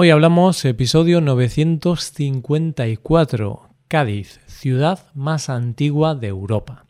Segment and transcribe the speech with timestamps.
[0.00, 6.84] Hoy hablamos episodio 954, Cádiz, ciudad más antigua de Europa.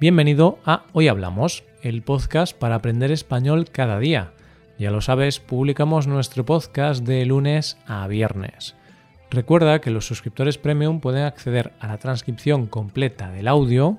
[0.00, 4.32] Bienvenido a Hoy Hablamos, el podcast para aprender español cada día.
[4.78, 8.74] Ya lo sabes, publicamos nuestro podcast de lunes a viernes.
[9.30, 13.98] Recuerda que los suscriptores premium pueden acceder a la transcripción completa del audio,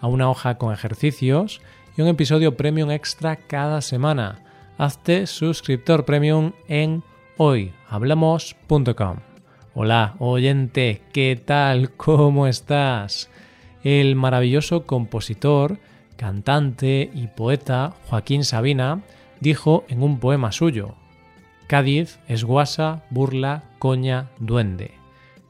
[0.00, 1.60] a una hoja con ejercicios
[1.96, 4.40] y un episodio premium extra cada semana.
[4.78, 7.02] Hazte suscriptor premium en
[7.36, 9.16] hoyhablamos.com.
[9.74, 11.90] Hola, oyente, ¿qué tal?
[11.96, 13.30] ¿Cómo estás?
[13.82, 15.78] El maravilloso compositor,
[16.16, 19.02] cantante y poeta Joaquín Sabina
[19.40, 20.94] dijo en un poema suyo,
[21.68, 24.92] Cádiz es guasa, burla, coña, duende.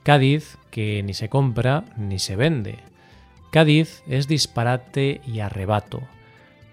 [0.02, 2.87] Cádiz que ni se compra ni se vende.
[3.50, 6.02] Cádiz es disparate y arrebato.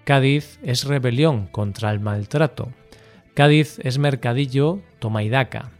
[0.04, 2.70] Cádiz es rebelión contra el maltrato.
[3.34, 5.70] Cádiz es mercadillo, toma y daca.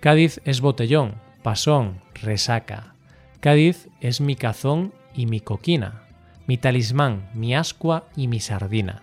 [0.00, 2.94] Cádiz es botellón, pasón, resaca.
[3.40, 6.02] Cádiz es mi cazón y mi coquina,
[6.46, 9.02] mi talismán, mi ascua y mi sardina,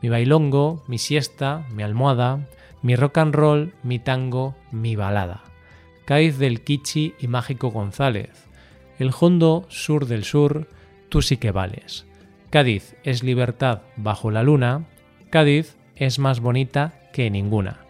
[0.00, 2.46] mi bailongo, mi siesta, mi almohada,
[2.82, 5.42] mi rock and roll, mi tango, mi balada.
[6.04, 8.48] Cádiz del Kichi y Mágico González,
[9.02, 10.68] el Hondo Sur del Sur,
[11.08, 12.06] tú sí que vales.
[12.50, 14.86] Cádiz es libertad bajo la luna,
[15.28, 17.80] Cádiz es más bonita que ninguna.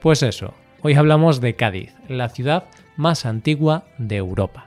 [0.00, 2.64] Pues eso, hoy hablamos de Cádiz, la ciudad
[2.96, 4.66] más antigua de Europa.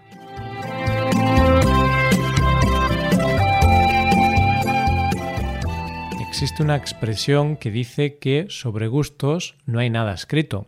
[6.28, 10.66] Existe una expresión que dice que sobre gustos no hay nada escrito.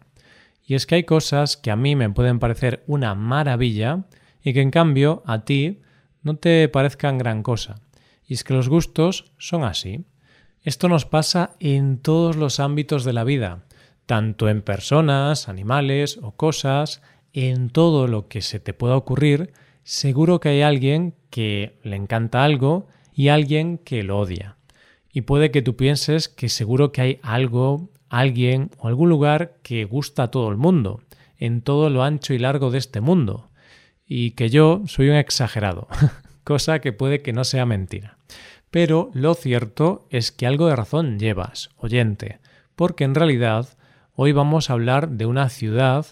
[0.67, 4.05] Y es que hay cosas que a mí me pueden parecer una maravilla
[4.45, 5.81] y que en cambio a ti
[6.21, 7.81] no te parezcan gran cosa.
[8.27, 10.05] Y es que los gustos son así.
[10.61, 13.63] Esto nos pasa en todos los ámbitos de la vida,
[14.05, 17.01] tanto en personas, animales o cosas,
[17.33, 19.51] en todo lo que se te pueda ocurrir,
[19.83, 24.57] seguro que hay alguien que le encanta algo y alguien que lo odia.
[25.11, 29.85] Y puede que tú pienses que seguro que hay algo, alguien o algún lugar que
[29.85, 31.01] gusta a todo el mundo,
[31.37, 33.49] en todo lo ancho y largo de este mundo
[34.07, 35.87] y que yo soy un exagerado,
[36.43, 38.17] cosa que puede que no sea mentira.
[38.71, 42.39] Pero lo cierto es que algo de razón llevas, oyente,
[42.75, 43.77] porque en realidad
[44.15, 46.05] hoy vamos a hablar de una ciudad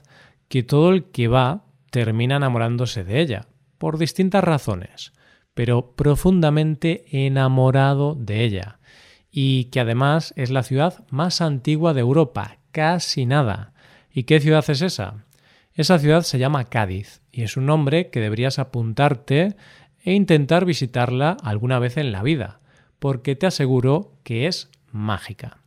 [0.47, 5.13] que todo el que va termina enamorándose de ella, por distintas razones,
[5.53, 8.79] pero profundamente enamorado de ella,
[9.29, 13.73] y que además es la ciudad más antigua de Europa, casi nada.
[14.11, 15.25] ¿Y qué ciudad es esa?
[15.75, 19.55] Esa ciudad se llama Cádiz y es un nombre que deberías apuntarte
[20.03, 22.59] e intentar visitarla alguna vez en la vida,
[22.99, 25.57] porque te aseguro que es mágica.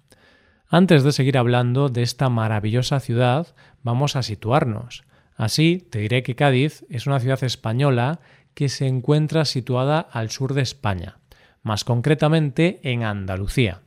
[0.68, 3.48] Antes de seguir hablando de esta maravillosa ciudad,
[3.82, 5.02] vamos a situarnos.
[5.36, 8.20] Así te diré que Cádiz es una ciudad española
[8.54, 11.18] que se encuentra situada al sur de España,
[11.62, 13.82] más concretamente en Andalucía,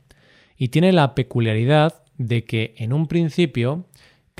[0.56, 3.86] y tiene la peculiaridad de que en un principio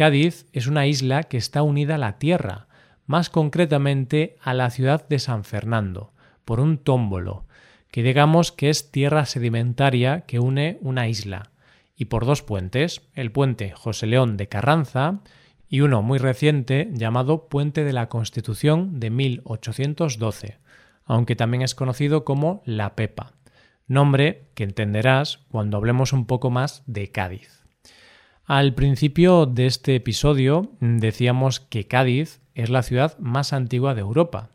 [0.01, 2.69] Cádiz es una isla que está unida a la tierra,
[3.05, 6.15] más concretamente a la ciudad de San Fernando,
[6.47, 7.45] por un tómbolo,
[7.91, 11.51] que digamos que es tierra sedimentaria que une una isla,
[11.97, 15.21] y por dos puentes, el puente José León de Carranza
[15.69, 20.57] y uno muy reciente llamado Puente de la Constitución de 1812,
[21.05, 23.35] aunque también es conocido como La Pepa,
[23.87, 27.60] nombre que entenderás cuando hablemos un poco más de Cádiz.
[28.45, 34.51] Al principio de este episodio decíamos que Cádiz es la ciudad más antigua de Europa.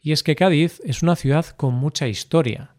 [0.00, 2.70] Y es que Cádiz es una ciudad con mucha historia,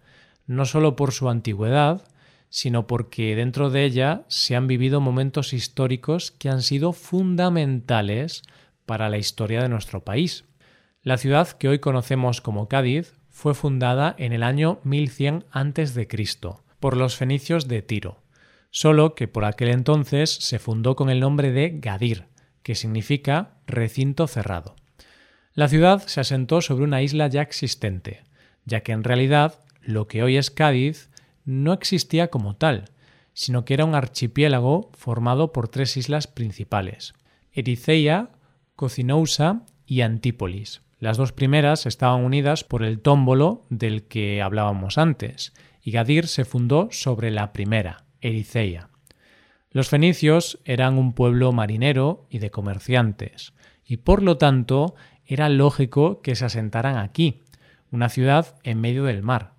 [0.48, 2.04] no solo por su antigüedad,
[2.50, 8.42] sino porque dentro de ella se han vivido momentos históricos que han sido fundamentales
[8.86, 10.46] para la historia de nuestro país.
[11.04, 16.08] La ciudad que hoy conocemos como Cádiz fue fundada en el año 1100 a.C.
[16.80, 18.29] por los fenicios de Tiro
[18.72, 22.26] solo que por aquel entonces se fundó con el nombre de Gadir,
[22.64, 24.76] que significa recinto cerrado.
[25.54, 28.24] La ciudad se asentó sobre una isla ya existente,
[28.66, 31.10] ya que en realidad lo que hoy es Cádiz
[31.46, 32.86] no existía como tal,
[33.34, 37.14] sino que era un archipiélago formado por tres islas principales,
[37.52, 38.30] Ericeia,
[38.76, 40.82] Cocinousa y Antípolis.
[41.00, 46.46] Las dos primeras estaban unidas por el tómbolo del que hablábamos antes, y Gadir se
[46.46, 48.90] fundó sobre la primera, Ericeia.
[49.72, 53.54] Los fenicios eran un pueblo marinero y de comerciantes,
[53.86, 54.96] y por lo tanto
[55.26, 57.44] era lógico que se asentaran aquí,
[57.92, 59.54] una ciudad en medio del mar,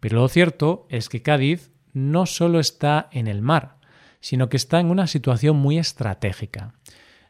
[0.00, 3.76] Pero lo cierto es que Cádiz no solo está en el mar,
[4.20, 6.74] sino que está en una situación muy estratégica,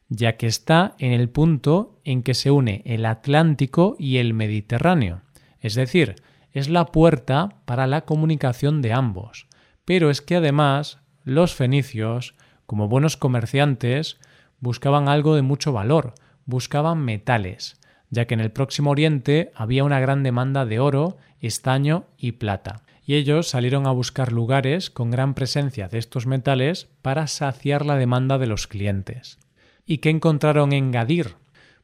[0.09, 5.21] ya que está en el punto en que se une el Atlántico y el Mediterráneo,
[5.61, 6.17] es decir,
[6.53, 9.49] es la puerta para la comunicación de ambos.
[9.85, 12.35] Pero es que además los fenicios,
[12.67, 14.19] como buenos comerciantes,
[14.61, 16.15] buscaban algo de mucho valor,
[16.47, 17.81] buscaban metales,
[18.11, 22.83] ya que en el próximo Oriente había una gran demanda de oro, estaño y plata
[23.05, 27.97] y ellos salieron a buscar lugares con gran presencia de estos metales para saciar la
[27.97, 29.39] demanda de los clientes.
[29.85, 31.35] ¿Y qué encontraron en Gadir?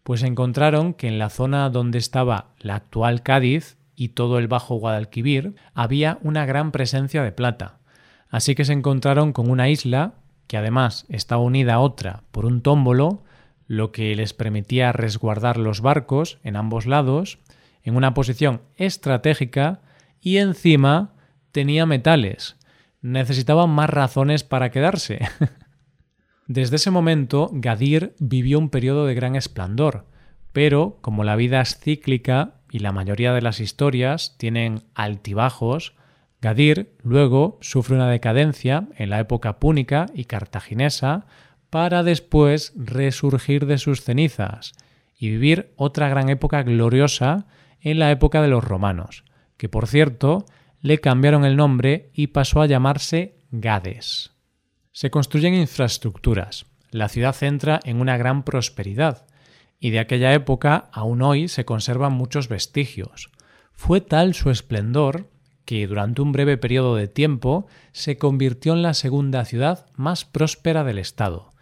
[0.05, 4.77] Pues encontraron que en la zona donde estaba la actual Cádiz y todo el Bajo
[4.77, 7.78] Guadalquivir había una gran presencia de plata.
[8.31, 10.15] Así que se encontraron con una isla
[10.47, 13.23] que además estaba unida a otra por un tómbolo,
[13.67, 17.39] lo que les permitía resguardar los barcos en ambos lados,
[17.83, 19.81] en una posición estratégica
[20.21, 21.13] y encima
[21.53, 22.57] tenía metales.
[23.03, 25.21] Necesitaban más razones para quedarse.
[26.47, 30.07] Desde ese momento, Gadir vivió un periodo de gran esplendor,
[30.53, 35.95] pero como la vida es cíclica y la mayoría de las historias tienen altibajos,
[36.40, 41.26] Gadir luego sufre una decadencia en la época púnica y cartaginesa
[41.70, 44.73] para después resurgir de sus cenizas
[45.19, 47.46] y vivir otra gran época gloriosa
[47.81, 49.25] en la época de los romanos,
[49.56, 50.46] que por cierto
[50.81, 54.31] le cambiaron el nombre y pasó a llamarse Gades.
[54.93, 59.26] Se construyen infraestructuras, la ciudad entra en una gran prosperidad,
[59.81, 63.31] y de aquella época aún hoy se conservan muchos vestigios.
[63.73, 65.29] Fue tal su esplendor
[65.69, 70.82] que durante un breve periodo de tiempo se convirtió en la segunda ciudad más próspera
[70.82, 71.53] del estado.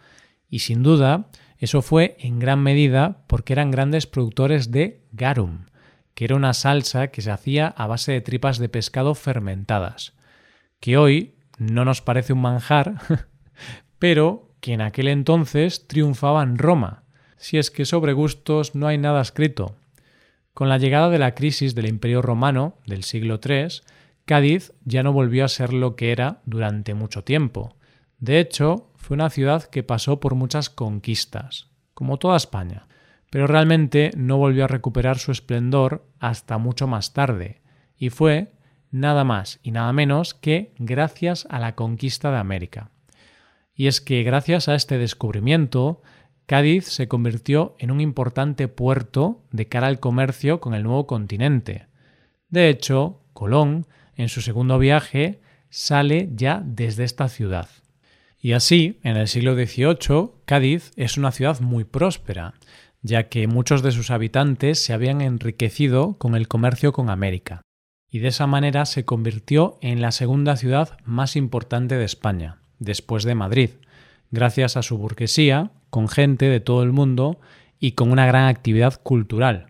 [0.49, 1.27] Y sin duda,
[1.57, 5.65] eso fue en gran medida porque eran grandes productores de garum,
[6.13, 10.13] que era una salsa que se hacía a base de tripas de pescado fermentadas,
[10.79, 13.01] que hoy no nos parece un manjar,
[13.99, 17.03] pero que en aquel entonces triunfaba en Roma,
[17.35, 19.75] si es que sobre gustos no hay nada escrito.
[20.57, 23.67] Con la llegada de la crisis del Imperio Romano del siglo III,
[24.25, 27.75] Cádiz ya no volvió a ser lo que era durante mucho tiempo.
[28.17, 32.87] De hecho, fue una ciudad que pasó por muchas conquistas, como toda España
[33.29, 37.61] pero realmente no volvió a recuperar su esplendor hasta mucho más tarde,
[37.95, 38.53] y fue
[38.89, 42.89] nada más y nada menos que gracias a la conquista de América.
[43.75, 46.01] Y es que gracias a este descubrimiento,
[46.47, 51.87] Cádiz se convirtió en un importante puerto de cara al comercio con el nuevo continente.
[52.49, 53.85] De hecho, Colón,
[54.15, 57.67] en su segundo viaje, sale ya desde esta ciudad.
[58.39, 62.53] Y así, en el siglo XVIII, Cádiz es una ciudad muy próspera,
[63.01, 67.61] ya que muchos de sus habitantes se habían enriquecido con el comercio con América,
[68.09, 73.25] y de esa manera se convirtió en la segunda ciudad más importante de España, después
[73.25, 73.71] de Madrid,
[74.31, 77.39] gracias a su burguesía, con gente de todo el mundo
[77.79, 79.67] y con una gran actividad cultural.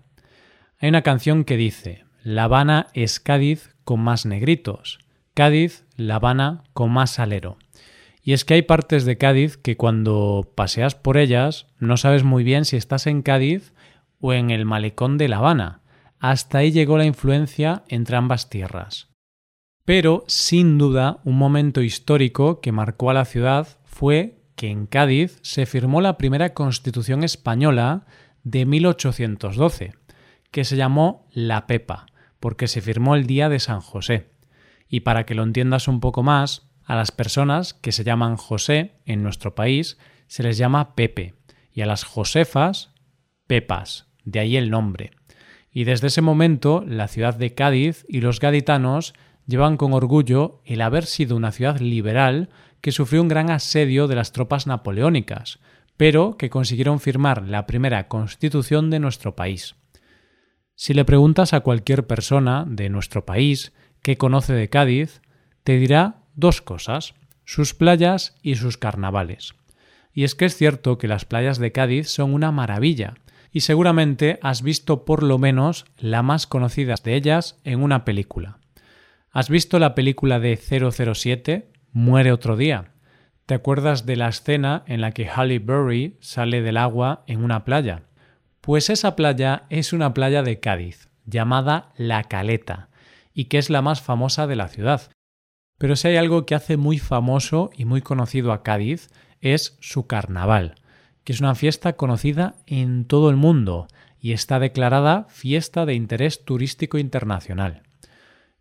[0.79, 4.99] Hay una canción que dice, La Habana es Cádiz con más negritos,
[5.33, 7.57] Cádiz, La Habana con más salero.
[8.21, 12.43] Y es que hay partes de Cádiz que cuando paseas por ellas no sabes muy
[12.43, 13.73] bien si estás en Cádiz
[14.19, 15.81] o en el malecón de La Habana.
[16.19, 19.09] Hasta ahí llegó la influencia entre ambas tierras.
[19.85, 25.39] Pero, sin duda, un momento histórico que marcó a la ciudad fue que en Cádiz
[25.43, 28.07] se firmó la primera Constitución española
[28.43, 29.93] de 1812,
[30.51, 32.07] que se llamó La Pepa,
[32.39, 34.31] porque se firmó el día de San José.
[34.89, 38.95] Y para que lo entiendas un poco más, a las personas que se llaman José
[39.05, 41.35] en nuestro país se les llama Pepe
[41.71, 42.91] y a las Josefas
[43.45, 45.11] Pepas, de ahí el nombre.
[45.71, 49.13] Y desde ese momento la ciudad de Cádiz y los gaditanos
[49.45, 52.49] llevan con orgullo el haber sido una ciudad liberal
[52.81, 55.59] que sufrió un gran asedio de las tropas napoleónicas,
[55.97, 59.75] pero que consiguieron firmar la primera constitución de nuestro país.
[60.75, 65.21] Si le preguntas a cualquier persona de nuestro país qué conoce de Cádiz,
[65.63, 67.15] te dirá dos cosas,
[67.45, 69.55] sus playas y sus carnavales.
[70.13, 73.15] Y es que es cierto que las playas de Cádiz son una maravilla,
[73.51, 78.59] y seguramente has visto por lo menos la más conocida de ellas en una película.
[79.31, 82.93] ¿Has visto la película de 007, Muere otro día?
[83.45, 87.63] ¿Te acuerdas de la escena en la que Halle Berry sale del agua en una
[87.63, 88.03] playa?
[88.61, 92.89] Pues esa playa es una playa de Cádiz, llamada La Caleta,
[93.33, 95.11] y que es la más famosa de la ciudad,
[95.77, 99.09] pero si hay algo que hace muy famoso y muy conocido a Cádiz
[99.41, 100.75] es su carnaval,
[101.23, 103.87] que es una fiesta conocida en todo el mundo
[104.19, 107.83] y está declarada fiesta de interés turístico internacional.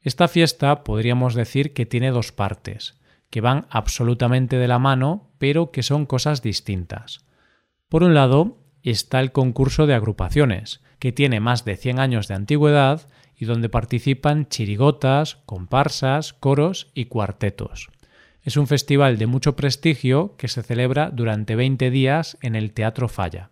[0.03, 3.01] Esta fiesta podríamos decir que tiene dos partes,
[3.37, 7.27] que van absolutamente de la mano, pero que son cosas distintas.
[7.91, 12.35] Por un lado, está el concurso de agrupaciones, que tiene más de 100 años de
[12.35, 17.91] antigüedad y donde participan chirigotas, comparsas, coros y cuartetos.
[18.41, 23.07] Es un festival de mucho prestigio que se celebra durante 20 días en el Teatro
[23.07, 23.51] Falla.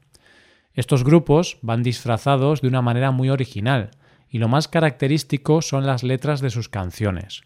[0.72, 3.90] Estos grupos van disfrazados de una manera muy original,
[4.30, 7.42] y lo más característico son las letras de sus canciones.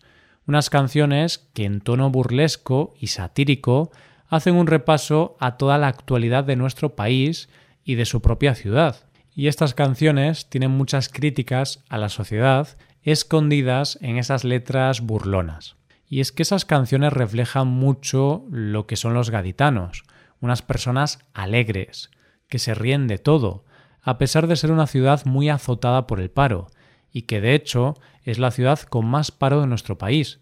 [0.48, 3.92] Unas canciones que en tono burlesco y satírico
[4.28, 7.50] hacen un repaso a toda la actualidad de nuestro país
[7.84, 8.96] y de su propia ciudad,
[9.34, 12.66] y estas canciones tienen muchas críticas a la sociedad
[13.02, 15.76] escondidas en esas letras burlonas.
[16.08, 20.04] Y es que esas canciones reflejan mucho lo que son los gaditanos,
[20.40, 22.10] unas personas alegres,
[22.48, 23.66] que se ríen de todo,
[24.00, 26.68] a pesar de ser una ciudad muy azotada por el paro,
[27.12, 30.40] y que de hecho es la ciudad con más paro de nuestro país.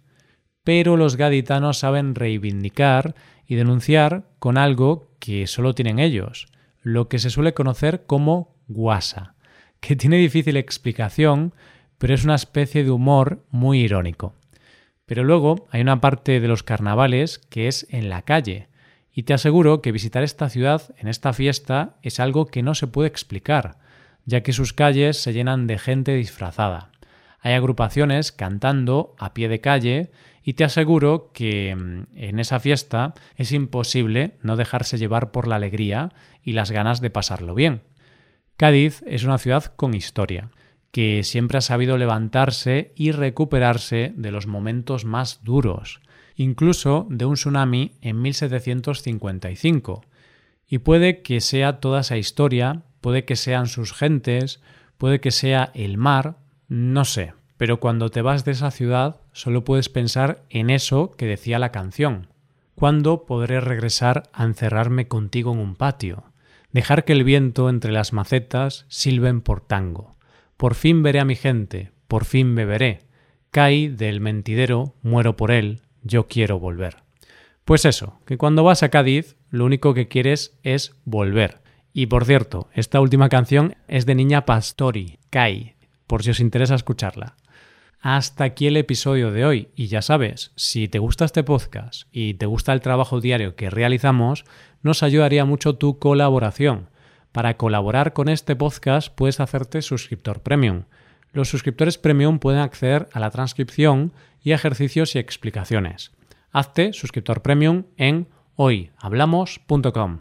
[0.64, 3.14] Pero los gaditanos saben reivindicar
[3.46, 6.48] y denunciar con algo que solo tienen ellos,
[6.82, 9.34] lo que se suele conocer como guasa,
[9.80, 11.54] que tiene difícil explicación,
[11.98, 14.34] pero es una especie de humor muy irónico.
[15.06, 18.68] Pero luego hay una parte de los carnavales que es en la calle,
[19.12, 22.86] y te aseguro que visitar esta ciudad en esta fiesta es algo que no se
[22.86, 23.78] puede explicar,
[24.26, 26.90] ya que sus calles se llenan de gente disfrazada.
[27.40, 30.10] Hay agrupaciones cantando a pie de calle
[30.42, 35.56] y te aseguro que mm, en esa fiesta es imposible no dejarse llevar por la
[35.56, 37.82] alegría y las ganas de pasarlo bien.
[38.56, 40.50] Cádiz es una ciudad con historia,
[40.90, 46.00] que siempre ha sabido levantarse y recuperarse de los momentos más duros,
[46.36, 50.04] incluso de un tsunami en 1755.
[50.68, 54.60] Y puede que sea toda esa historia, puede que sean sus gentes,
[54.98, 59.62] puede que sea el mar, no sé, pero cuando te vas de esa ciudad solo
[59.62, 62.26] puedes pensar en eso que decía la canción.
[62.74, 66.32] ¿Cuándo podré regresar a encerrarme contigo en un patio?
[66.72, 70.16] dejar que el viento entre las macetas silben por tango.
[70.56, 73.02] Por fin veré a mi gente, por fin beberé.
[73.52, 77.04] Caí del mentidero, muero por él, yo quiero volver.
[77.64, 81.64] Pues eso, que cuando vas a Cádiz, lo único que quieres es volver.
[81.98, 85.76] Y por cierto, esta última canción es de Niña Pastori, Kai,
[86.06, 87.36] por si os interesa escucharla.
[88.02, 92.34] Hasta aquí el episodio de hoy y ya sabes, si te gusta este podcast y
[92.34, 94.44] te gusta el trabajo diario que realizamos,
[94.82, 96.90] nos ayudaría mucho tu colaboración.
[97.32, 100.82] Para colaborar con este podcast puedes hacerte suscriptor premium.
[101.32, 104.12] Los suscriptores premium pueden acceder a la transcripción
[104.42, 106.12] y ejercicios y explicaciones.
[106.52, 110.20] Hazte suscriptor premium en hoyhablamos.com.